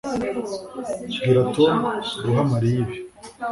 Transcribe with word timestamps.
Bwira 1.17 1.41
Tom 1.55 1.75
guha 2.23 2.41
Mariya 2.51 2.77
ibi 2.83 2.95